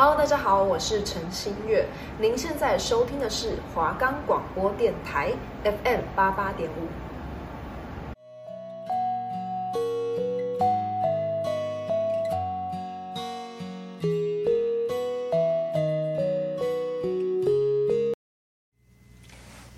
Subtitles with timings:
[0.00, 1.84] Hello，大家好，我是陈新月。
[2.20, 5.32] 您现在收听的是华冈广播电台
[5.64, 6.86] FM 八八点五。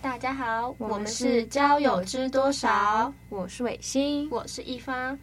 [0.02, 3.10] 大家好，我们是交友知多少？
[3.30, 5.18] 我是伟星，我是一方。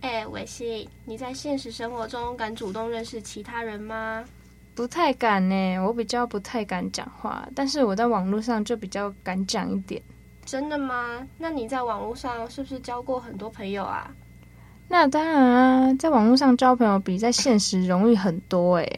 [0.00, 4.24] 哎，伟星，你在现实生活中敢主动认识其他人吗？
[4.80, 10.00] 不太敢呢，我比较不太敢讲话，但是我在网络上就比较敢讲一点。
[10.46, 11.18] 真的吗？
[11.36, 14.10] 那你在网络上是不是交过很多朋友啊？
[14.88, 18.88] 那当然啊，在网络上交朋友比在现实容易很多哎。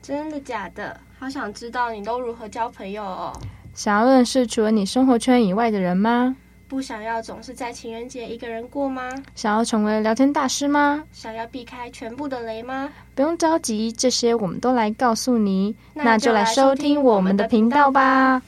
[0.00, 0.98] 真的假的？
[1.18, 3.38] 好想知道你都如何交朋友哦。
[3.74, 6.34] 想要认识除了你生活圈以外的人吗？
[6.68, 9.10] 不想要总是在情人节一个人过吗？
[9.34, 11.02] 想要成为聊天大师吗？
[11.10, 12.90] 想要避开全部的雷吗？
[13.14, 15.74] 不用着急，这些我们都来告诉你。
[15.94, 18.42] 那就来收听我们的频道吧。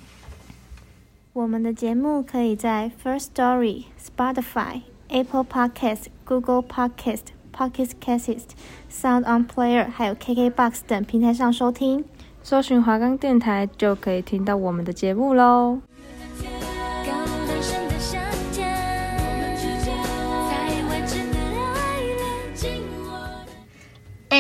[1.33, 7.23] 我们的节目可以在 First Story、Spotify、Apple Podcast、Google Podcast、
[7.57, 8.51] Pocket Casts、
[8.93, 12.05] Sound On Player 还有 KKBox 等平台上收听。
[12.43, 15.81] 搜寻华冈电台就可以听到我们的节目喽。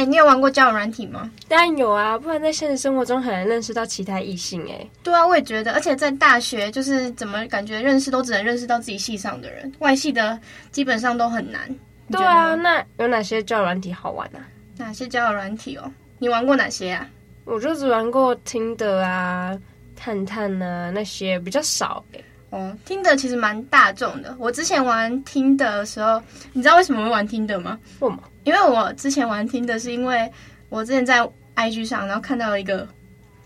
[0.01, 1.31] 欸、你有玩过交友软体吗？
[1.47, 4.91] 当然有啊，不然在现实生活中很难认识到其他异性哎、欸。
[5.03, 10.39] 对啊，我也觉得，而且在大学就是怎么感觉认识都只能认识到自己系上的人，外系的
[10.73, 11.61] 基本上都很难。
[12.11, 14.41] 对啊，那有哪些交友软体好玩啊？
[14.79, 15.91] 哪些交友软体哦？
[16.19, 17.07] 你玩过哪些啊？
[17.45, 19.59] 我就只玩过 Tinder 啊、
[19.97, 22.25] 探探啊那些比较少哎、欸。
[22.51, 24.35] 哦，Tinder 其实蛮大众的。
[24.39, 26.21] 我之前玩 Tinder 的时候，
[26.53, 27.79] 你知道为什么会玩 Tinder 吗？
[28.01, 28.23] 为什么？
[28.43, 30.29] 因为我之前玩 Tinder 是因为
[30.69, 31.21] 我之前在
[31.55, 32.89] IG 上，然后看到了一个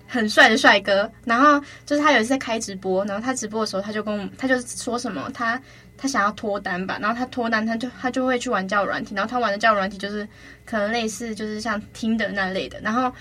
[0.06, 5.61] 很帅的帅哥，然后就是他有一次在开直播，然后他直播的时候他就跟我他就说什么他
[5.98, 10.27] 他想要脱单吧，然后他脱单他就他就会去玩交友软体，然后他玩的交友软体就是
[10.64, 13.12] 可能类似就是像 Tinder 那类的，然后。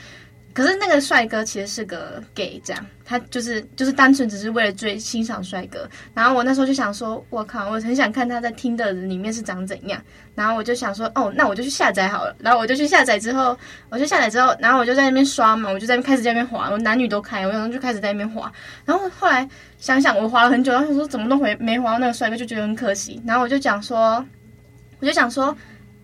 [0.54, 5.90] 可是那个帅哥其实是个 gay，这样他就是就是单纯只是为了追欣赏帅哥。
[6.14, 10.00] 然后我那时候就想说，我靠，我很想看他在听的里面是长怎样。
[10.36, 12.36] 然后我就想说，哦，那我就去下载好了。
[12.38, 13.58] 然后我就去下载之后，
[13.90, 18.52] 我就下载之后，然后我就在那边刷嘛，我就在开始在那边滑，我男女都开，我然后就开始在那边滑。
[18.86, 19.50] 然后后来
[19.80, 23.22] 想想，我滑了很久，然后说怎么都回没滑到那个帅哥，就觉得很可惜。
[23.26, 24.24] 然后我就讲说，
[25.00, 25.56] 我就想说。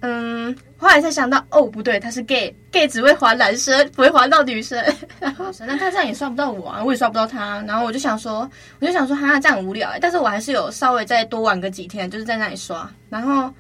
[0.01, 4.81] 嗯，后来才想到，哦，不对，他是 gay，gay 只会滑男生，不会滑到女生。
[5.19, 5.29] 那
[5.77, 7.61] 他这样也刷不到我啊，我也刷不到他。
[7.67, 8.49] 然后我就想说，
[8.79, 9.91] 我就想说，哈，这样很无聊。
[9.99, 12.89] 但是我还是有稍微再多玩个几天，就是在那里刷。
[13.09, 13.53] 然后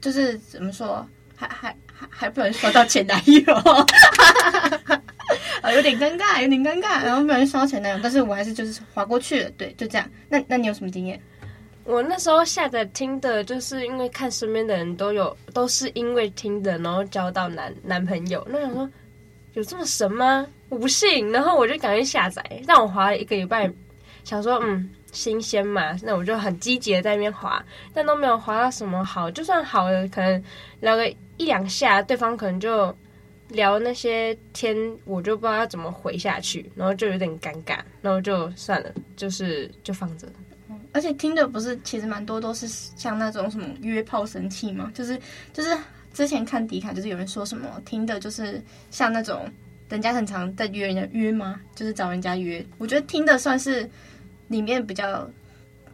[0.00, 3.54] 就是怎么说，还还还还不小心刷到前男友，
[5.62, 7.02] 啊， 有点尴尬，有点尴尬。
[7.02, 9.50] 然后不小心刷到前男友，但是我还是就是滑过去了。
[9.52, 10.06] 对，就这样。
[10.28, 11.18] 那那你有什么经验？
[11.88, 18.46] 我那时候下载听的就是因为看身边的人都有，都是因为听的然后交到男男朋友。
[18.50, 18.90] 那想说，
[19.54, 20.46] 有这么神吗？
[20.68, 21.32] 我不信。
[21.32, 23.72] 然后我就赶紧下载，让我滑了一个礼拜，
[24.22, 29.30] 想说嗯，新鲜嘛，那我就很积极的在那边滑，但都没有滑到什么好。
[29.30, 30.44] 就算好了，可能
[30.80, 32.94] 聊个一两下，对方可能就
[33.48, 40.28] 聊那些天，我就不知道要怎么回下去，然后就有点尴尬，然后就算了，就是就放着。
[40.92, 45.20] 而且听的不是，其实蛮多都是像那种什么约炮神器嘛，就是
[45.52, 45.76] 就是
[46.14, 48.60] 之前看迪卡，就是有人说什么听的，就是
[48.90, 49.46] 像那种
[49.90, 51.60] 人家很常在约人家约吗？
[51.74, 52.64] 就是找人家约。
[52.78, 53.88] 我觉得听的算是
[54.48, 55.28] 里面比较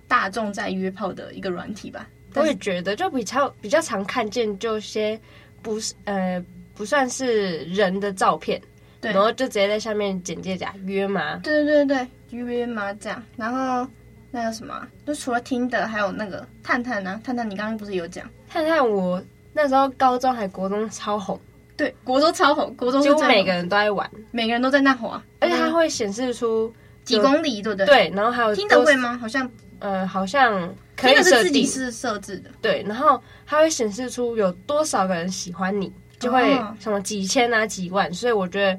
[0.07, 2.09] 大众在约炮的一个软体吧。
[2.37, 5.21] 我也觉得，就比较比较常看见，就些
[5.61, 6.43] 不是呃
[6.75, 8.61] 不算是人的照片，
[9.01, 11.41] 对，然后就直接在下面简介讲约吗？
[11.43, 13.87] 对对对对，约吗这样，然后。
[14.35, 17.21] 那个什么，就除了听的，还有那个探探呢？
[17.23, 18.85] 探探，你刚刚不是有讲探探？
[18.91, 19.23] 我
[19.53, 21.41] 那时候高中还国中超红，
[21.77, 27.87] 对，国中超红，国中几乎每个人都在玩，每个人都在那滑，而且它会显示出几公里，对不对？
[27.87, 29.17] 对，然后还有听的会吗？
[29.17, 29.49] 好像
[29.79, 38.77] 呃，好像可以设定是设置的，对，然后它会显示出有多少个人喜欢你，就会什么几千啊几万，所以我觉得。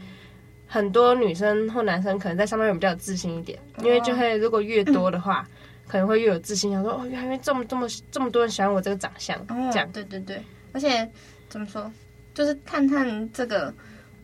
[0.76, 5.56] 很多女生或男生可能在上面会比较有自信一点，因为就会如果越多的话，嗯、
[5.88, 10.38] 可能会越有自信，想说哦，原来这么这么这么多人喜欢我这个长相，哦、这样对对对。
[10.74, 11.10] 而且
[11.48, 11.90] 怎么说，
[12.34, 13.74] 就是探探这个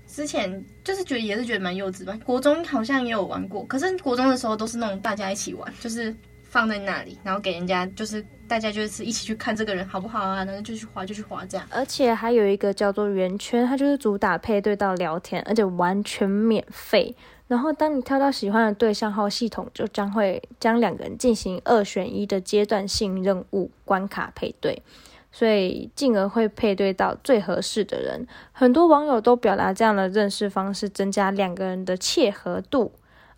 [0.06, 2.20] 之前就是觉得也是觉得蛮幼稚吧。
[2.26, 6.14] 国中好像也有玩过，可是国中的时候都是那种大家一起玩，就是
[6.44, 8.22] 放在那里，然后给人家就是
[8.52, 11.66] 大家就是一起去看这个人好不好啊，然后就去滑就去滑这样。
[11.70, 17.16] 而且还有一个叫做圆圈，它就是主打配对到聊天，而且完全免费。
[17.48, 24.84] 然后当你挑到喜欢的对象后，系统就将会将两个人进行二选一的阶段性任务关卡配对。
[25.32, 28.28] 所以进而会配对到最合适的人。
[28.52, 32.92] 很多网友都表达这样的认识方式，增加两个人的契合度，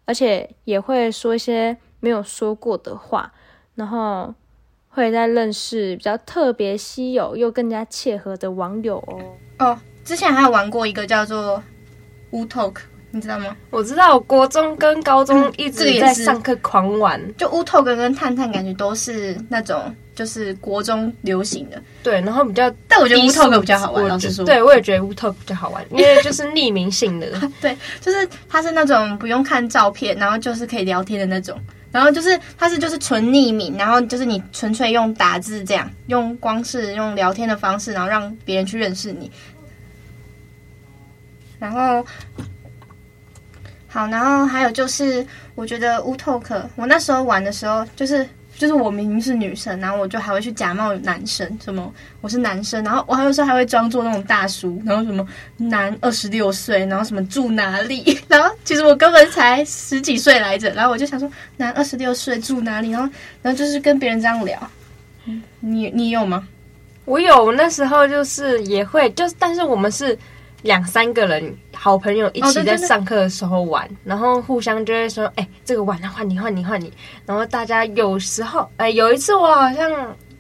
[0.06, 3.32] 而且也会说一些没有说过的话，
[3.76, 4.34] 然后
[4.94, 9.20] 会在认识比较特别稀有又更加切合的网友哦。
[9.60, 11.62] 哦，之前还有玩过一个叫做
[12.32, 12.76] Wootalk，
[13.12, 13.56] 你知道吗？
[13.70, 19.94] 我知道，国中跟高中一直在上课狂玩，嗯这个、就 Wootalk 跟探探感觉都是那种。
[20.16, 24.08] 就是国中流行的，对，然后比较，但我觉得 Wootalk 比较好玩。
[24.08, 27.28] 老实说，对我也觉得 Wootalk 比较好玩，因为就是匿名性的，
[27.60, 31.60] 对，就是它是那种不用看照片，然后就是可以聊天的那种，
[31.94, 39.32] 然后就是它是就是纯匿名，然后就是你纯粹用打字这样，用光是用聊天的方式，然后让别人去认识你。
[41.60, 42.06] 然后，
[43.88, 45.26] 好，然后还有就是，
[45.56, 48.28] 我觉得乌透克我那时候玩的时候就是。
[48.58, 51.92] 就是我明明是女生，然后我就还会去假冒男生，什么
[52.22, 55.28] 我是男生，然后我还有时候还会装作那种大叔，然后什么
[55.58, 63.10] 男二十六岁，然后什么住哪里， 然后其实我根本才十几岁来着，然后我就想说男二十六岁住哪里，然后
[63.42, 64.58] 然后就是跟别人这样聊。
[65.60, 66.48] 你你有吗？
[67.06, 70.18] 我有，那时候就是也会，就是但是我们是。
[70.64, 76.92] 两三个人好朋友一起在上课的时候玩，哦、对对对，然后互相就会说：“哎、欸，这个玩了，换你，换你，换你。”
[77.26, 79.92] 然后大家有时候，哎、欸，有一次我好像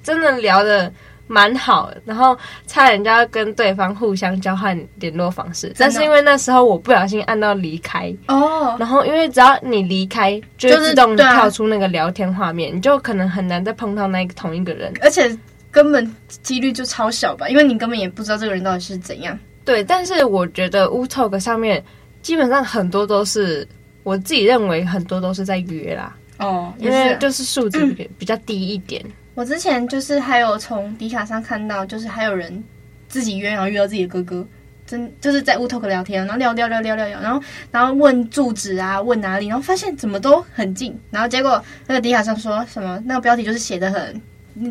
[0.01, 0.91] 真的聊的
[1.27, 2.37] 蛮好的，然后
[2.67, 15.37] 差点就要跟对方互相交换联络方式，但是因为那时候我不小心按到离开哦，然后因为只要你离开，就自动跳出那个聊天画面，就是啊、你就可能很难再碰到那个同一个人，而且
[15.71, 19.37] 根本几率就超小吧，因为你根本也不知道这个人到底是怎样。
[19.65, 21.83] 对，但是我觉得 Wootalk 上面
[22.21, 23.67] 基本上很多都是
[24.03, 26.15] 我自己认为很多都是在约啦。
[26.39, 27.85] 哦，因为就是数字
[28.17, 29.03] 比较低一点。
[29.35, 32.63] 我之前就是还有从迪卡上看到，就是还有人
[33.07, 34.45] 自己约，然后约到自己的哥哥，
[34.85, 44.21] 真就是在 Wootalk 聊天，然后聊聊聊聊聊聊，然后然后问住址啊，问哪里，然后发现怎么都很近，然后结果那个迪卡上说什么，那个标题就是写的很。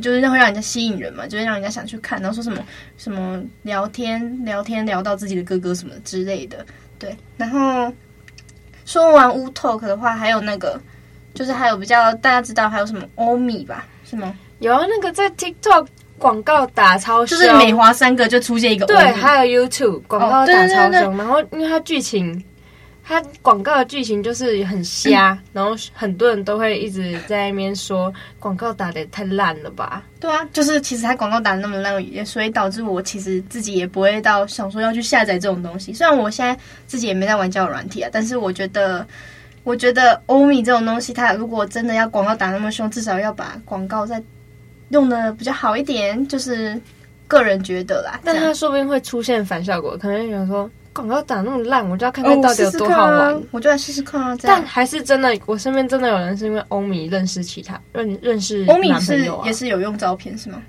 [0.01, 2.59] 就是会让人家吸引人嘛，就是让人家想去看，然后说什么
[2.97, 6.65] 什么聊天聊天聊到自己的哥哥什么之类的，
[6.99, 7.17] 对。
[7.37, 7.93] 然后
[8.85, 10.81] 说完 Wootalk 的话，还有那个
[11.35, 13.87] 就是还有比较大家知道还有什么欧米吧？
[14.05, 14.35] 是吗？
[14.61, 15.87] 有啊，那个在 TikTok
[16.19, 18.87] 广告打超凶，就是每滑三个就出现一个。
[18.87, 22.43] 对，还有 YouTube 广告打超凶，然后因为它剧情。
[23.05, 30.05] 他广告的剧情就是很瞎，嗯，然后很多人都会一直在那边说广告打的太烂了吧？
[30.21, 35.93] 对啊，就是其实它广告打的那么烂，所以导致我其实自己也不会到想说要去下载这种东西。
[35.93, 36.57] 虽然我现在
[36.87, 39.05] 自己也没在玩交友软体啊，但是我觉得，
[39.65, 44.23] 我觉得欧米这种东西，它如果真的要广告打那么凶，至少要把广告再
[44.91, 46.81] 用的比较好一点，就是
[47.27, 48.21] 个人觉得啦。
[48.25, 50.71] 但它说不定会出现反效果，可能想说。
[50.93, 53.33] 广告打那么烂，我就要看看到底有多好玩。
[53.33, 54.37] 哦、我就来试试看啊！
[54.43, 59.41] 但还是真的，我身边真的有人是因为欧米认识其他认认识男朋友、啊。
[59.41, 60.63] 欧米是也是有用照片是吗？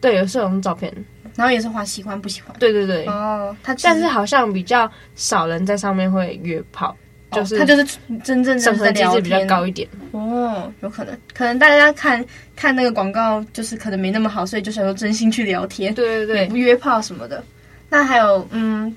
[0.00, 0.92] 对，有是有用照片，
[1.34, 2.54] 然后也是话喜欢不喜欢。
[2.58, 3.06] 对对对。
[3.06, 6.94] 哦，他但是好像比较少人在上面会约炮，
[7.30, 9.88] 哦、就是他就是真正审核机制比较高一点。
[10.12, 12.22] 哦，有可能，可能大家看
[12.54, 15.94] 看那个广告就是可能没那么好，所以就想说真心去聊天。
[15.94, 17.42] 对对对，不约炮什么的。
[17.88, 18.94] 那还有嗯。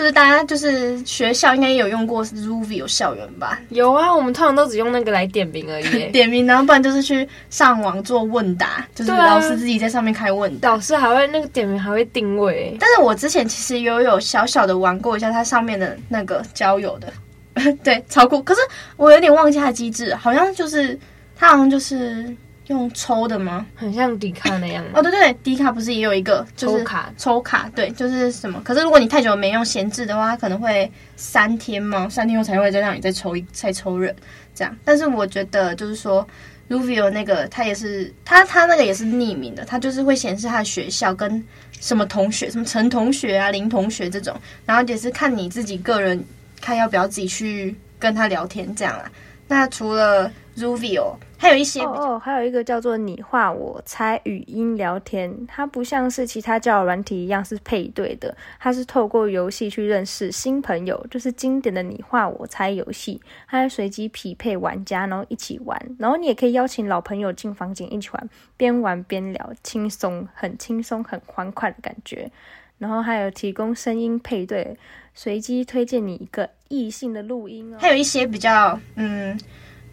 [0.00, 3.60] 就是大家就是学校应该也有用过 Roovio 校园吧？
[3.68, 6.04] 有啊，我们通常都只用那个来点名而已。
[6.10, 10.70] 点名，然后不然就是去上网做问答，就是老师自己在上面开问答。
[10.70, 12.74] 老师还会那个点名还会定位。
[12.80, 17.12] 但是我之前其实有有小小的玩过一下它上面的那个交友的，
[17.84, 18.42] 对，超酷。
[18.42, 18.60] 可是
[18.96, 20.98] 我有点忘记它的机制，好像就是
[21.36, 22.34] 它好像就是。
[22.70, 23.66] 用抽的吗？
[23.74, 24.84] 很像迪卡那样。
[24.94, 27.12] 哦，对对对，迪卡不是也有一个、就是、抽卡？
[27.18, 28.62] 抽卡，对，就是什么？
[28.64, 32.08] 可是如果你太久没用闲置的话，它可能会三天嘛？
[32.08, 34.14] 三天后才会再让你再抽一再抽人
[34.54, 34.74] 这样。
[34.84, 36.26] 但是我觉得就是说
[36.68, 41.44] ，Roovio 那个他也是，他他那个也是匿名的，他就是会显示他的学校跟
[41.80, 44.34] 什么同学，什么陈同学啊、林同学这种，
[44.64, 46.24] 然后也是看你自己个人
[46.60, 49.10] 看要不要自己去跟他聊天这样啦。
[49.48, 50.30] 那除了
[50.60, 72.30] Zuvio，还有一些哦哦，还有一个叫做你画我猜语音聊天，它不像是其他交友软体一样是配对的，它是透过游戏去认识新朋友，就是经典的你画我猜游戏，它随机匹配玩家，然后一起玩，然后你也可以邀请老朋友进房间一起玩，边玩边聊，轻松，很轻松，很欢快的感觉。
[72.78, 74.74] 然后还有提供声音配对，
[75.14, 77.76] 随机推荐你一个异性的录音哦。
[77.78, 79.38] 还有一些比较，嗯，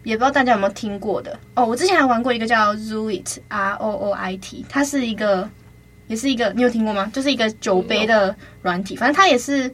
[0.04, 1.64] 也不知道大家有没有听过的哦。
[1.64, 5.48] 我之前还玩过一个叫 Rooit，R O O I T，它是一个，
[6.06, 7.10] 也是一个，你有听过吗？
[7.12, 9.70] 就是一个酒杯的软体，反正它也是，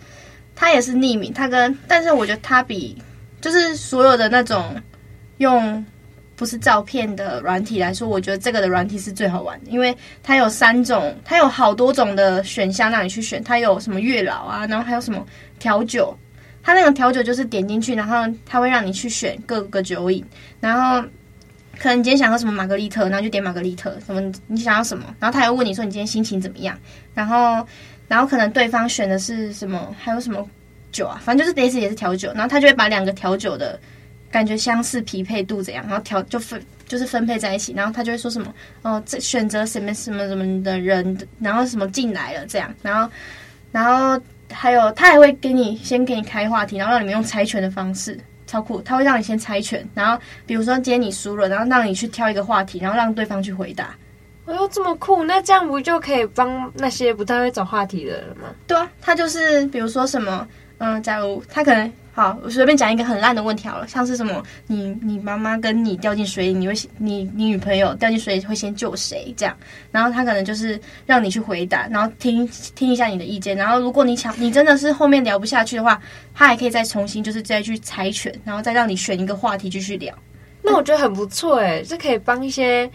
[0.54, 1.32] 它也是匿名。
[1.32, 2.96] 它跟，但是我觉得它比，
[3.40, 4.74] 就是所有的那种
[5.38, 5.84] 用。
[6.36, 13.42] 不是照片的软体来说，我觉得这个的软体是最好玩的，因为它有三种，它有好多种的选项让你去选。
[13.44, 15.24] 它有什么月老啊，然后还有什么
[15.60, 16.12] 调酒，
[16.64, 20.24] 它那个调酒就是点进去，然后它会让你去选各个酒饮，
[20.60, 21.06] 然后
[21.78, 26.76] 可能你今天想喝什么玛格丽特，然后就点玛格丽特，什么你想要什么，然后他还问你说你今天心情怎么样，
[27.14, 27.64] 然后
[28.08, 30.44] 然后可能对方选的是什么，还有什么
[30.90, 33.78] 酒啊，反正就是这次也是调酒，然后他就会把两个调酒的。
[34.30, 38.52] 感觉相似匹配度怎样，然后调就分就是分配在一起，然后他就会说什么
[38.82, 43.08] 哦，这选择什么什么什么的人，然后什么进来了这样，然后
[43.70, 44.20] 然后
[44.54, 53.94] 还有他还会给你先给你开话题，然后让你们用猜拳的方式，超酷，他会让你先猜拳，然后比如说今天你输了，然后让你去挑一个话题，然后让对方去回答。
[54.46, 55.24] 哎呦，这么酷！
[55.24, 58.44] 那这样不就可以帮那些不太会找话题的人吗？
[58.66, 60.46] 对啊，他就是比如说什么，
[60.78, 61.92] 嗯，假如他可能。
[62.16, 69.34] 好，我随便讲一个很烂的问题好了，像是什么，你你妈妈跟你掉进水里，你会你你女朋友掉进水里会先救谁？
[69.36, 69.56] 这样，
[69.90, 76.00] 然后他可能就是让你去回答，然后听听一下你的意见，然后如果你抢，你真的是后面聊不下去的话，
[76.32, 80.14] 他还可以再重新就是再去猜拳，然后再让你选一个话题继续聊。
[80.62, 82.88] 那我觉得很不错哎，这可以帮一些。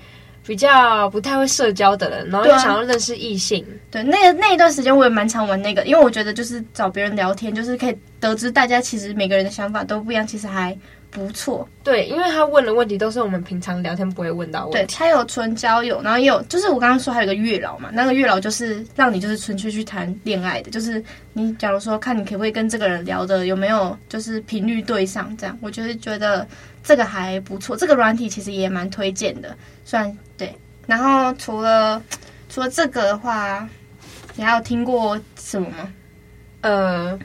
[0.49, 3.63] 比较不太会社交的人，然后又想要认识异性。
[3.91, 10.75] 对，对，那个那一段时间我也蛮常玩那个，因为我觉得就是找别人聊天，就是可以得知大家其实每个人的想法都不一样，其实还
[11.11, 11.67] 不错。
[11.83, 14.77] 对，因为他问的问题都是我们平常聊天不会问到问题。
[14.77, 26.47] 对，他有纯交友，然后也有就是我刚刚说还有个月老嘛，那个月老就是让你就是纯粹去谈恋爱的，就是你假如说看你可不可以跟这个人聊的有没有就是频率对上这样，我就是觉得
[26.83, 30.17] 这个还不错，这个软体其实也蛮推荐的，虽然。
[30.37, 30.55] 对，
[30.87, 32.01] 然后除了
[32.47, 33.67] 除了这个的话，
[34.37, 35.93] 你还有听过什么吗？
[36.61, 37.19] 呃，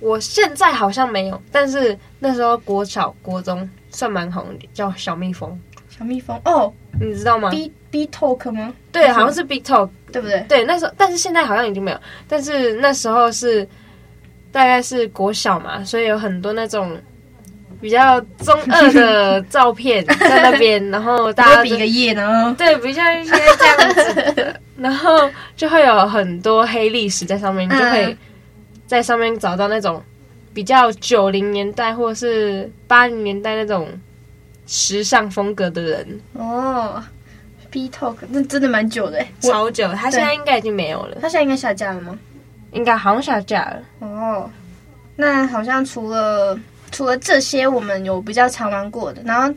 [0.00, 5.58] 我现在好像没有，但是那时候国小、国中算蛮红的，叫小蜜蜂。
[5.88, 8.72] 小蜜蜂哦，你知道吗？B B Talk 吗？
[8.90, 10.40] 对，好像是 B Talk，对不对？
[10.48, 12.00] 对，那时候，但是现在好像已经没有。
[12.26, 13.68] 但是那时候是
[14.50, 16.98] 大概是国小嘛，所以有很多那种。
[17.80, 22.54] 比较中二的照片在那边，然后大家比个耶呢？
[22.58, 28.14] 对，比较一些这样子的， 然后就会有很多黑历史在上面，你就会
[28.90, 30.02] 在上面找到那种
[30.52, 33.88] 比较九零年代或者是八零年代那种
[34.66, 37.00] 时尚风格的人哦。
[37.70, 39.86] B Talk 那真的蛮久的，超久。
[39.92, 42.18] 他现在应该已经没有了，他现在应该下架了吗？
[42.72, 43.82] 应该好像下架了。
[44.00, 44.50] 哦，
[45.14, 46.58] 那好像除了。
[46.92, 49.54] 除了这些，我们有比较常玩过的，然后，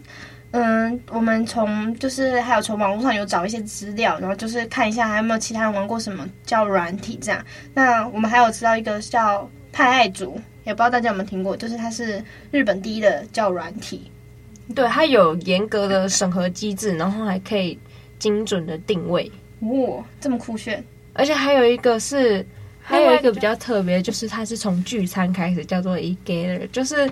[0.54, 7.44] 嗯，我们从就是还有从网络上有找一些资料，然后就是看一下还有没有其他人玩过什么叫软体这样。
[7.74, 14.12] 那我们还有知道一个叫派爱族，也不知道大家有没有听过，就是它是日本第一的叫软体，
[14.76, 17.78] 对，它有严格的审核机制，然后还可以
[18.20, 19.32] 精准的定位，
[19.62, 20.84] 哇，这么酷炫！
[21.14, 22.46] 而且还有一个是。
[22.86, 27.10] 还有一个比较特别，就是它是从聚餐开始，叫做 eGather，就是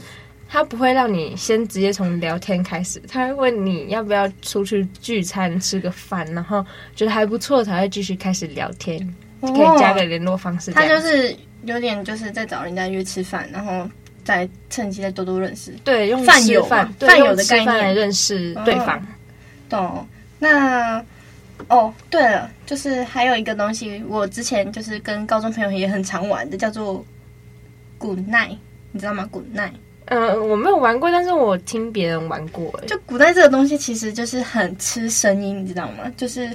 [0.51, 6.61] 它不会让你先直接从聊天开始，他会问你要不要出去聚餐吃个饭，然后
[6.93, 8.99] 觉得还不错才会继续开始聊天，
[9.41, 10.71] 就可以加个联络方式。
[10.71, 13.89] 他就是有点就是在找人家约吃饭，然后
[14.25, 15.71] 再趁机再多多认识。
[15.85, 19.01] 对，用饭友饭饭友的概念来认识对方。
[19.69, 20.05] 懂。
[20.37, 21.01] 那。
[21.67, 27.05] 哦，对了，就是还有一个东西，我之前就是跟高中朋友也很常玩的，叫做
[27.99, 28.57] Good Night，
[28.91, 29.73] 你知道吗？Good Night，
[30.11, 32.69] 嗯、呃，我没有玩过，但是我听别人玩过。
[32.85, 36.11] 就 Good Night 这个东西其实就是很吃声音，你知道吗？
[36.17, 36.49] 就是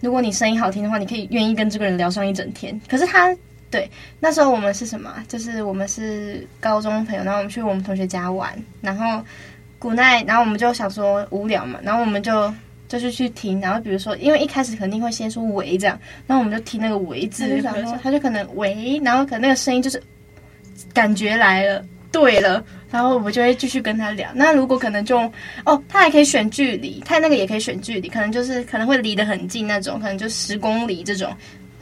[0.00, 2.78] 如果你声音好听的话，你可以愿意跟这个人聊上一整天。
[2.86, 3.34] 可是他，
[3.70, 5.14] 对，那时候我们是什么？
[5.26, 9.24] 就是我们是高中朋友，然后我们去我们同学家玩，然后
[9.78, 12.52] Good Night，然后我们就想说无聊嘛，然后我们就。
[12.88, 20.02] 就是去听，然后比如说，因为一开始肯定会先说“喂”这样，然后我们就听那个“喂”字，他就想说，他就可能“喂”，然后可能那个声音就是
[20.94, 21.84] 感觉来了，
[22.18, 24.28] 对了，然后我就会继续跟他聊。
[24.34, 25.18] 那如果可能就
[25.64, 31.32] 哦，他还可以选距离，他那个也可以选距离，可能就是可能会离得很近那种，可能就十公里这种。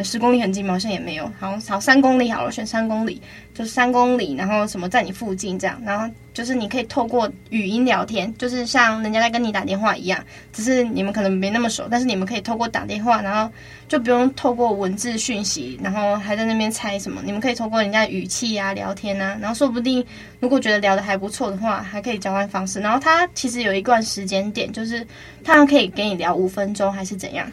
[0.04, 0.74] 十公里很近吗？
[0.74, 3.20] 好像也没有，好，好三公里好了，选三公里，
[3.54, 10.22] 就是三公里，然后什么在你附近这样，然后就是你可以透过语音聊天，就是像人家在跟你打电话一样，
[10.52, 13.50] 只是你们可能没那么熟，但是你们可以透过打电话，然后
[13.88, 20.04] 就不用透过文字讯息，然后还在那边猜什么，你们可以透过人家语气啊聊天啊，然后说不定
[20.40, 25.06] 如果觉得聊得还不错的话，还可以交换方式，然后他其实有一段时间点，就是
[25.42, 27.50] 他可以给你聊五分钟还是怎样。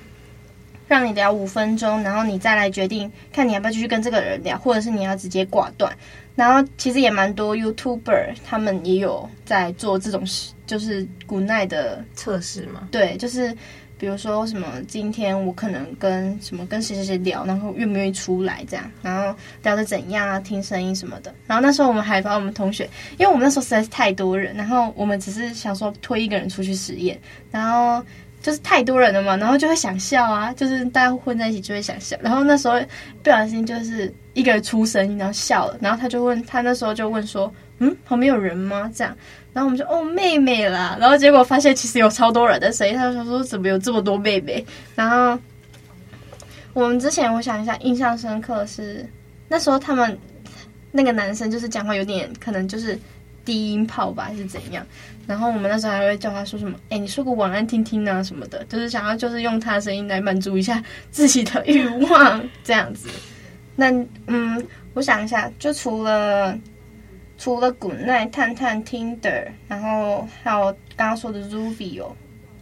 [0.93, 5.91] 让你聊五分钟，然后你再来决定，看你要不要继续跟这个人聊，或者是你要直接挂断。
[6.35, 12.89] 然后其实也蛮多 YouTuber 他们也有在做这种事，就是 Good Night 的测试嘛。
[12.91, 13.55] 对，就是
[13.97, 21.33] 比如说什么今天我可能跟什么跟谁谁谁聊，然后愿不愿意出来这样，然后聊的怎样啊，听声音什么的。
[21.47, 27.19] 然后那时候我们还把我们同学，因为我们那时候实在是太多人，然后我们只是想说推一个人出去实验，
[27.49, 28.05] 然后。
[28.43, 32.15] 就是太多人了嘛，然后就会想笑啊，就是大家混在一起就会想笑。
[32.21, 32.77] 然后那时候
[33.23, 38.91] 不小心就是一个人出声，然后笑了，然后他就问他那时候就问说，嗯，旁边有人吗？
[38.93, 39.15] 这样，
[39.53, 44.63] 然后我们就哦妹妹啦，然后结果发现其实有超多人的声音，他就说怎么有这么多妹妹？
[44.93, 45.39] 然后
[46.73, 49.05] 我们之前我想一下，印象深刻是
[49.47, 50.17] 那时候他们
[50.91, 52.99] 那个男生就是讲话有点可能就是。
[53.45, 54.87] 低音炮吧，还是怎样？
[55.25, 56.77] 然后我们那时候还会叫他说什么？
[56.89, 63.09] 哎，你说个晚安听听啊什么的，就是想要就是用他的声音来满足一下自己的欲望，这样子。
[63.75, 63.91] 那
[64.27, 66.57] 嗯，我想一下，就除了
[67.37, 70.65] 除了 Good Night、探探、Tinder，然后还有
[70.95, 72.15] 刚刚说的 Ruby 哦，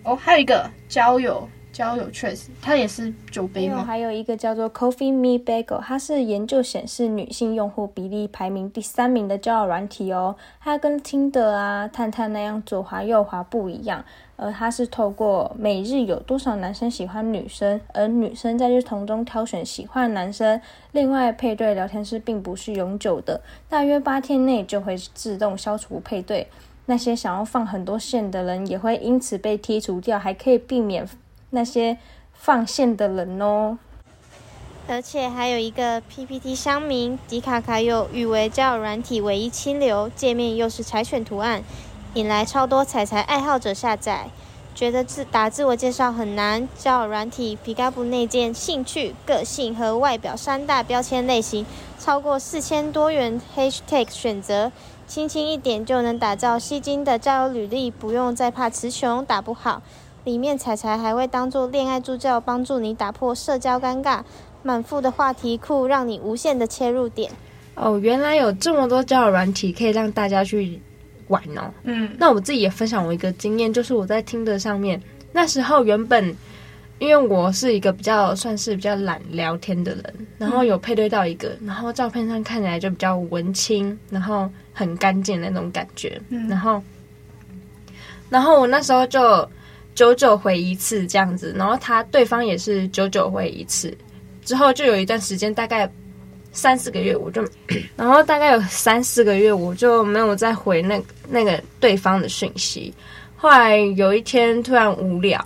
[0.03, 1.49] 哦，还有一个交友。
[1.71, 3.83] 交友确实，它也是酒杯吗？
[3.83, 10.35] 还有一个叫做 Coffee Me Bagel，它是研究显示女性用户比例排名第三名的交友软体哦。
[10.59, 14.03] 它跟 Tinder 啊、探探那样左滑右滑不一样，
[14.35, 20.59] 而它是透过每日有多少男生喜欢女生，而女生在日同中挑选喜欢男生。
[20.91, 26.47] 另外，配对聊天室并不是永久的，大约八天内就会自动消除配对。
[26.87, 31.07] 那些想要放很多线的人也会因此被剔除掉，还可以避免。
[31.51, 31.98] 那些
[32.34, 33.77] 放线的人哦，
[34.88, 41.62] 而且还有一个 PPT 乡民迪卡卡又誉为交友软体唯一清流，界面又是柴犬图案，
[42.13, 44.29] 引来超多彩彩爱好者下载，
[44.74, 46.68] 觉得自打自我介绍很难。
[46.77, 51.66] 交友软体皮卡布内建兴趣、个性和外表三大标签类型，
[52.00, 54.72] 超过四千多元 Hashtag 选择，
[55.05, 59.81] 轻轻一点就能打造吸睛的交友履历，不用再怕词穷打不好。
[60.24, 64.22] 里面彩彩还会当做恋爱助教，帮助你打破社交尴尬，
[64.62, 67.31] 满腹的话题库，让你无限的切入点。
[67.74, 70.79] 哦，原来有这么多交友软体可以让大家去
[71.29, 71.72] 玩哦。
[71.84, 76.36] 嗯，那我自己也分享我一个经验，就是我在听的上面，那时候原本
[77.00, 86.22] 因为我是一个比较算是比较懒聊天的人，然后有配对到一个，然后照片上看起来就比较文青，然后很干净的那种感觉。
[86.29, 86.84] 嗯，然后，
[88.29, 89.50] 然后我那时候就。
[89.93, 93.95] 久久回一次这样子，然后他对方也是久久回一次，
[94.43, 95.89] 之后就有一段时间，大概
[96.53, 97.45] 三四个月，我就，
[97.95, 102.93] 然后大概有三四个月，我就没有再回那那个对方的讯息。
[103.35, 105.43] 后来有一天突然无聊，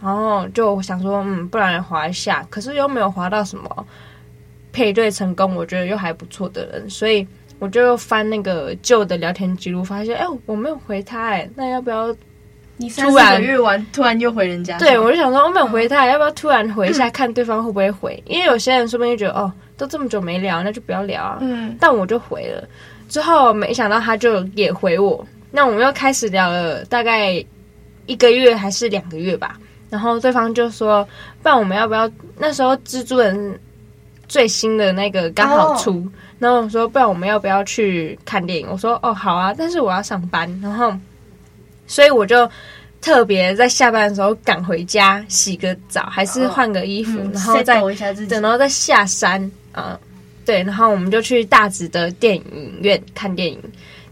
[0.00, 3.86] 然后就想说，嗯，不然来滑一下，可是又没有滑到什么
[4.72, 7.26] 配对成功，我觉得又还不错的人，所以
[7.58, 12.14] 我就翻那个旧的聊天记录，发现，哎，我没有回他，哎，那要不要？
[12.80, 14.78] 你三四个月完，突然又回人家。
[14.78, 18.22] 对，我就想说，我没有回他，要不要突然回一下，看对方会不会回？
[18.24, 21.38] 因为有些人说不定就觉得，哦，都这么久没聊，那就不要聊啊。
[21.40, 21.76] 嗯。
[21.80, 22.62] 但我就回了，
[23.08, 27.44] 之后没想到他就也回我，那我们又开始聊了大概
[28.06, 29.58] 一个月还是两个月吧。
[29.90, 31.02] 然后对方就说，
[31.42, 32.08] 不然我们要不要？
[32.38, 33.58] 那时候蜘蛛人
[34.28, 36.06] 最新的那个刚好出，
[36.38, 38.68] 然后我说，不然我们要不要去看电影？
[38.70, 40.92] 我说，哦，好啊，但是我要上班，然后。
[41.88, 42.48] 所以我就
[43.00, 47.80] 特别在下班的时候赶回家洗个澡，还是换个衣服，哦、然后再
[48.28, 49.40] 等到再下山
[49.72, 50.00] 啊、呃，
[50.44, 53.58] 对，然后我们就去大直的电影院看电影。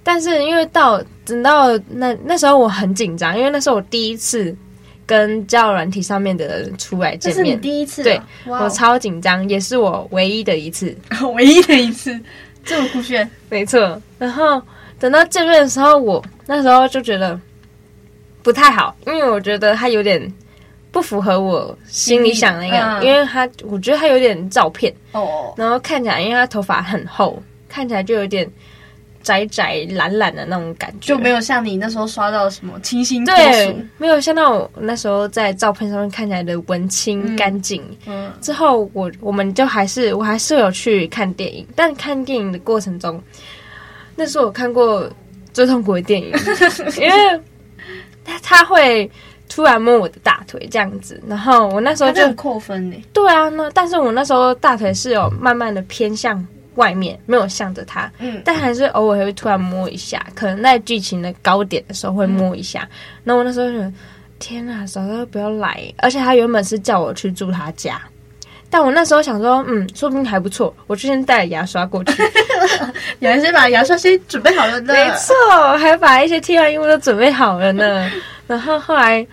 [0.02, 4.56] 但是因为到等到那那时候我很紧张，因为那是我第一次
[5.04, 10.96] 跟交友软体上面的人出来见面，这是你第一次、啊，对，哇我超紧张，也是我唯一的一次，
[11.34, 12.16] 唯一的一次，
[12.64, 14.00] 这么酷炫， 没错。
[14.16, 14.62] 然后
[15.00, 17.38] 等到见面的时候，我那时候就觉得。
[18.46, 20.32] 不太好，因为我觉得他有点
[20.92, 28.48] 不符合我心里想的那个，嗯、因为他我觉得他有点照片哦，然后看起来，因为他头发很厚，看起来就有点
[29.20, 37.82] 窄窄懒懒的那种感觉，就没有像你那时候刷到什么清新脱对俗，，没有像那种那时候在照片上面看起来的文青干净。
[38.06, 43.20] 嗯，之后我我们就还是我还是有去看电影，但看电影的过程中，
[44.14, 45.10] 那是我看过
[45.52, 46.32] 最痛苦的电影，
[47.02, 47.40] 因为
[48.26, 49.10] 他他会
[49.48, 52.96] 突然摸我的大腿这样子，然后我那时候就很扣分呢。
[53.12, 62.86] 对啊，那但是我那时候大腿是有慢慢的偏向外面，没有向着他，嗯，但还是偶尔会突然摸一下，可能在剧情的高点的时候会摸一下。
[63.24, 63.92] 然后我那时候就
[64.38, 65.80] 天啊，早知道不要来。
[65.98, 68.02] 而且他原本是叫我去住他家，
[68.68, 72.22] 但我那时候想说，嗯，说不定还不错，我就先带牙刷过去。
[73.18, 74.92] 你还先把牙刷先准备好了呢。
[74.92, 75.34] 没错，
[75.78, 78.10] 还把一些替换衣物都准备好了呢。
[78.46, 79.26] 然后后来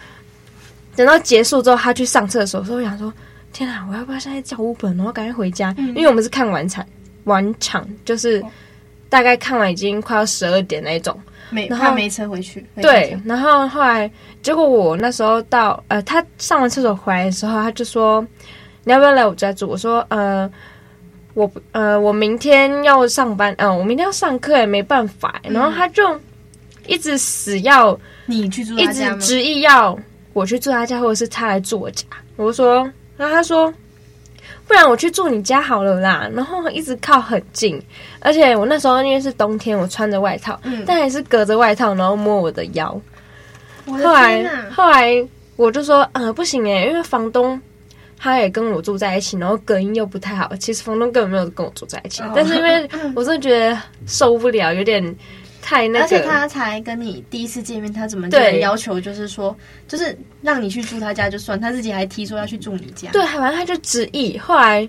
[0.95, 3.11] 等到结束之后，他去上厕所的时候，我想说，
[3.51, 5.73] 天啊，我要不要现在叫 Uber，然后赶快回家？
[5.77, 6.85] 因为我们是看晚场，
[7.25, 8.43] 晚场就是
[9.09, 11.19] 大概看完已经快要十二点那种。
[11.49, 12.65] 没然后他没车回去。
[12.81, 14.09] 对，然后后来
[14.41, 18.25] 结果我那时候到呃，他上完厕所回来的时候，他就说
[18.83, 19.67] 你要不要来我家住？
[19.67, 20.49] 我说呃，
[21.33, 25.39] 我不呃，我明天要上班，嗯、呃，我明天要上课也没办法。
[25.43, 26.19] 然后他就
[26.87, 28.85] 一直死要你去住一？
[28.87, 29.97] 直执意要
[30.33, 32.05] 我去住他家，或者是他来住我家。
[32.35, 33.73] 我就说，然后他说。
[34.65, 37.81] 不然我去住你家好了啦，然后一直靠很近，
[38.21, 42.89] 而且我那时候因为是冬天，我穿着外套，嗯但还是隔着外套，然后摸我的腰。
[43.85, 44.45] 后来！
[44.71, 45.13] 后来
[45.57, 47.59] 我就说，呃，不行诶，因为房东
[48.23, 50.55] 他也跟我住在一起，然后隔音又不太好。
[50.55, 55.03] 其实房东根本没有跟我住在一起，哦但是因为 我真的觉得受不了，有点
[55.61, 56.05] 太那个。
[56.05, 59.53] 而且他才跟你第一次见面，他怎么就对要求就是说，
[59.89, 63.11] 就是让你去住他家就算，他自己还提说要去住你家。
[63.11, 64.37] 对，反正他就执意。
[64.37, 64.87] 后来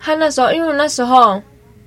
[0.00, 1.40] 他那时候，因为那时候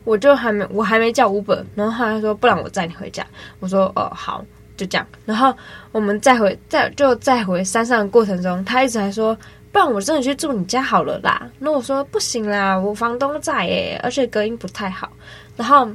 [0.06, 3.28] 我就还没我还没叫 Uber，然后他说，不然我载你回家。
[3.60, 4.46] 我说哦好，
[4.78, 5.06] 就这样。
[5.26, 5.54] 然后
[5.92, 9.38] 我们再回再就再回山上的过程中，他一直还说，
[9.76, 11.52] 不然我真的去住你家好了啦。
[11.60, 15.12] 那我说不行啦，我房东在耶，而且隔音不太好。
[15.58, 15.86] 然后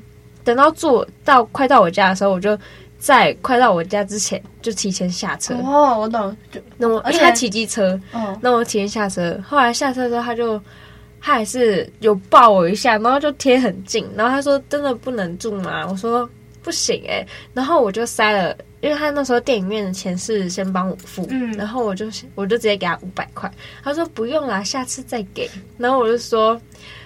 [0.44, 2.54] 等到住到快到我家的时候，我就
[2.98, 5.54] 在快到我家之前就提前下车。
[5.64, 7.98] 哦，我懂，就那我而且他骑机车。
[8.12, 10.60] 哦，那我提前下车，后来下车之后，他就
[11.18, 16.28] 他还是有抱我一下，然后就贴很近，然后他说：“真的不能住吗？”我说
[16.62, 23.50] ：“不行诶、欸。”然后我就塞了，因为他那时候电影院的钱是先帮我付，嗯然后我就我就直接给他五百块，
[23.82, 26.60] 他说：“不用啦，下次再给。”然后我就说。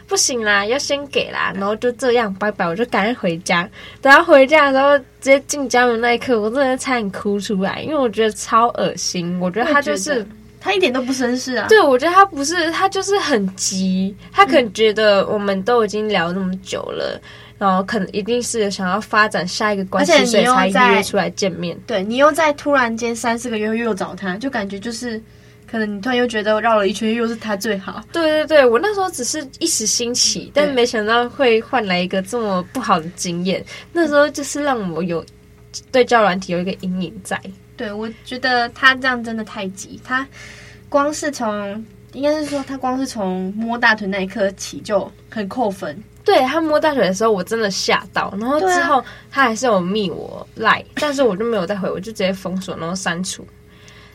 [0.07, 3.67] 不行啦，要先给啦，然后就这样拜拜，我就赶紧回家。
[4.03, 9.41] 等他回家的时候，直接进家门那一刻，我真的差点哭出来，因为我觉得超恶心。
[9.41, 10.25] 我觉得他就是。
[10.61, 11.67] 他一点都不绅士啊！
[11.69, 17.21] 对，我觉得他不是，他就是很急，他可能觉得我们都已经聊那么久了，
[17.57, 21.79] 然后可能一定是想要发展下一个关系，所以才约出来见面。
[21.87, 25.23] 对，你又在突然间三四个月又找他，就感觉就是
[25.71, 28.03] 可能你突然又觉得绕了一圈又是他最好。
[28.13, 33.65] 对对对，我那时候只是一时兴起，但没想到会换来一个这么不好的经验。
[33.93, 35.25] 那时候就是让我有
[35.93, 37.41] 对交友软体有一个阴影在。
[37.77, 40.01] 对，我觉得他这样真的太急。
[40.05, 40.27] 他
[40.89, 45.97] 光是从，应该是说他光是从摸大腿那一刻起就很扣分。
[46.25, 48.33] 对，他摸大腿的时候，我真的吓到。
[48.41, 53.47] 然后之后他还是有密我赖， 但是我就没有再回，我就直接封锁，然后删除。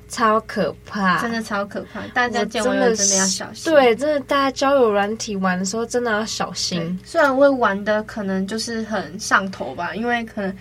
[0.07, 2.01] 超可怕，真的超可怕！
[2.15, 3.71] 大家见网友真的要小心。
[3.71, 6.99] 对，真的，大家交友软体玩的时候真的要小心。
[7.05, 10.55] 虽然会玩的可能就是很上头吧，因为可能。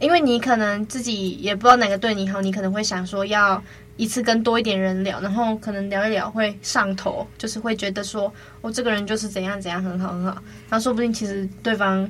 [0.00, 3.60] 因为你可能自己也不知道哪个对你好，你可能会想说要
[3.98, 8.32] 一次跟多一点人聊，然后可能聊一聊会上头，就是会觉得说
[8.62, 12.08] 我、这个人就是怎样怎样很好很好，然后说不定其实对方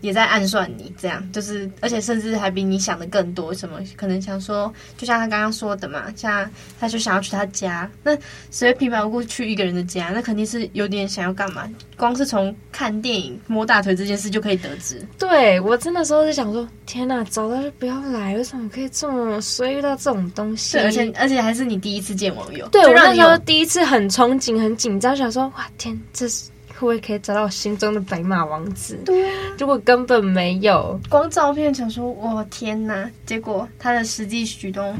[0.00, 8.16] 也在暗算你，这样就是而且甚至还比你想的更多，什么可能想说，就像他刚刚说的嘛，像他就想要去他家，那
[8.50, 10.10] 谁会平白无故去一个人的家？
[10.14, 11.68] 那肯定是有点想要干嘛。
[11.96, 15.06] 光是从看电影摸大腿这件事就可以得知。
[15.18, 20.78] 对，我真的时候是想说，天哪，早知道就不要来，为什么可以这么衰遇到这种东西？
[20.78, 22.66] 对，而且而且还是你第一次见网友。
[22.68, 26.49] 对，我那时候第一次很憧憬、很紧张，想说哇天，这是
[26.80, 28.98] 会不会可以找到我心中的白马王子？
[29.04, 34.96] 对啊，结果根本没有，光照片想说哇天哪，结果他的实际举动。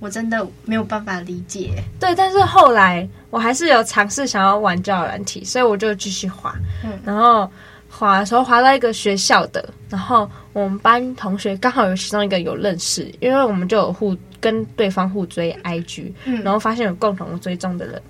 [0.00, 1.72] 我真的没有办法理解。
[1.98, 6.54] 对，但是后来我还是有尝试想要玩交友软体，所以我就继续滑。
[6.84, 7.50] 嗯，然后
[7.90, 18.00] 滑的时候滑到一个学校的，然后我们班同学刚好有其中一个有认识，因为我们就有互跟对方互追 IG，嗯，然后发现有共同追踪的人。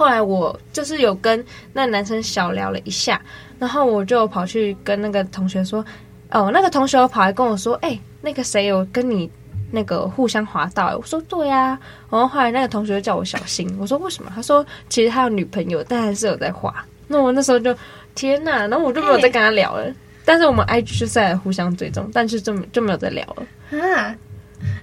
[0.00, 3.20] 后来我就是有跟那男生小聊了一下，
[3.58, 5.84] 然后我就跑去跟那个同学说。
[6.30, 9.30] 哦，那个同学跑来跟我说，哎、那个谁有跟你
[9.70, 10.96] 那个互相滑到？
[10.96, 13.68] 我说对呀、然后后来那个同学叫我小心。
[13.78, 14.32] 我说为什么？
[14.34, 16.72] 他说其实他有女朋友，但还是有在滑。
[17.08, 17.76] 那我那时候就
[18.14, 19.92] 天哪，然后我就没有再跟他聊了。
[20.24, 23.78] 但是我们 IG 是在互相追踪，但是就就没有再聊了。
[23.78, 24.16] 啊，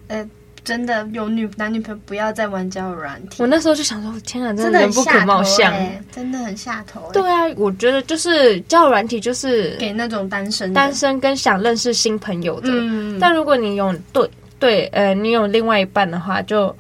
[0.09, 0.29] 呃。
[0.67, 3.41] 真的有女男女朋友不要再玩交友软体。
[3.41, 5.73] 我那时候就想说，天哪，真的人不可貌相，
[6.11, 7.09] 真的很下头。
[7.13, 12.67] 对啊，我觉得就是交友软体就是给那种单身、单身跟想认识新朋友的。
[12.69, 16.75] 嗯，但如果你有对对呃，你有另外一半的话，就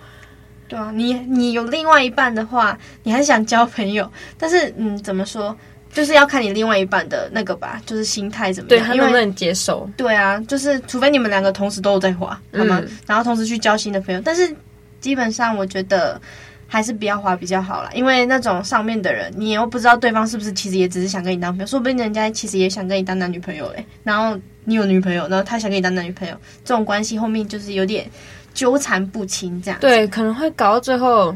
[0.67, 5.55] 对啊，你你有另外一半的话，你还想交朋友，但是嗯，怎么说？
[5.93, 9.89] 就是要看你另外一半的那个吧，就是心态怎么样，对他能不能接受？
[9.97, 12.79] 对啊，就是除非你们两个同时都有在滑，好吗？
[12.83, 14.55] 嗯、然后同时去交新的朋友，但是
[14.99, 16.21] 基本上我觉得
[16.67, 23.83] 还是不要滑比较好啦，因为那种上面的人，你又不知道对方是不是其实也只是想跟你当朋友，说不定人家其实也想跟你当男女朋友嘞。
[24.03, 28.07] 然后你有女朋友，然后他想跟你当男女朋友，这种关系后面就是有点
[28.53, 31.35] 纠缠不清，这样对，可能会搞到最后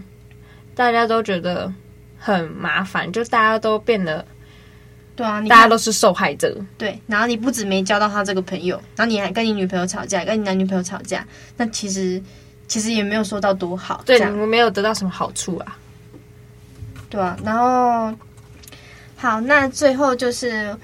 [0.75, 1.73] 大家都觉得
[2.19, 4.23] 很麻烦，就大家都变得。
[5.21, 6.57] 对啊，大家都是受害者。
[6.79, 11.23] 对，然后你不止没交到他这个朋友，然后你还跟你女朋友吵架，跟你男女朋友吵架，
[11.55, 12.19] 那其实
[12.67, 15.77] 其实也没有说到多好，对，我没有得到什么好处啊。
[17.07, 18.11] 对啊，然后
[19.15, 20.75] 好，那最后就是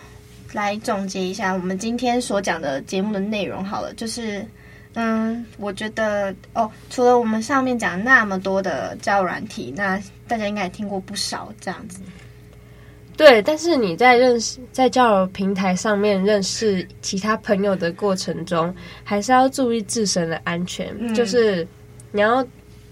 [0.53, 4.45] 来总结一下我们今天所讲的节目的内容好了，就是
[4.93, 12.01] 嗯，我觉得哦，除了我们上面讲那么多的交友软体，那大家应该也听过不少这样子。
[13.17, 18.71] 对，但是你在认识在交友平台上面认识其他朋友的过程中，
[19.03, 20.95] 还是要注意自身的安全。
[20.99, 21.67] 嗯、就是
[22.11, 22.45] 你要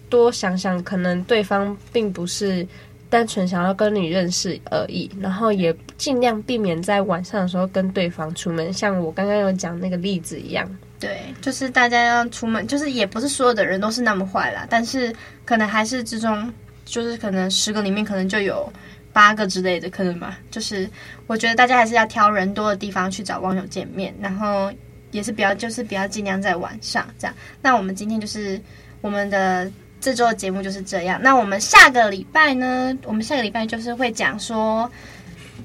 [0.09, 2.67] 多想想，可能对方并不是
[3.07, 8.73] 单纯想要跟你认识而已，然后也尽量避免在晚上的时候跟对方出门。
[8.73, 10.67] 像我刚刚有讲那个例子一样，
[10.99, 16.51] 对，就是大家要出门，就是也不是所有的人都是那么坏啦，但是可能还是之中，
[16.83, 18.67] 就是可能十个里面可能就有。
[19.15, 20.89] 八个之类的可能吧，就是
[21.25, 24.69] 我觉得大家还是要挑人多的地方去找网友见面，然后
[25.11, 27.33] 也是比较就是比较尽量在晚上这样。
[27.61, 28.59] 那我们今天就是
[28.99, 31.17] 我们的这周的节目就是这样。
[31.23, 34.91] 那我们下个礼拜呢，我们下个礼拜就是会讲说，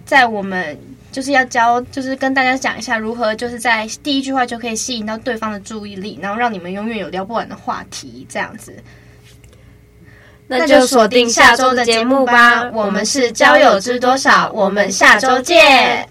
[0.07, 0.79] 在我们
[1.11, 8.73] 就是要教，就是跟大家讲一下如何就是在第一句话就可以吸引到对方的注意力，然后让你们永远有聊不完的话题这样子。
[10.51, 12.69] 那就锁定下周的节目吧。
[12.73, 16.09] 我们是交友知多少，我们下周见。